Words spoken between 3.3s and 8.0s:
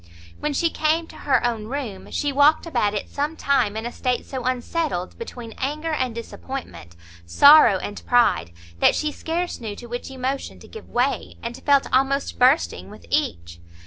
time in a state so unsettled, between anger and disappointment, sorrow